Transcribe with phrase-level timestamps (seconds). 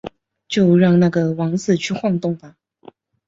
[0.47, 2.55] 就让那个王子去晃动吧！